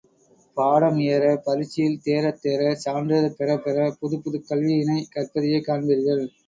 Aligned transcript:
பாடம் 0.57 0.97
ஏற, 1.07 1.25
பரீட்சையில் 1.43 1.99
தேறத் 2.05 2.41
தேற, 2.43 2.59
சான்றிதழ் 2.85 3.37
பெறப் 3.37 3.63
பெற 3.63 3.77
புதுப் 4.01 4.23
புதுக் 4.23 4.49
கல்வியினைக் 4.49 5.11
கற்பதையே 5.11 5.61
காண்பீர்கள். 5.63 6.25